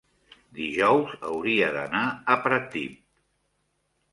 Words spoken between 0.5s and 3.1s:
dijous hauria d'anar a Pratdip.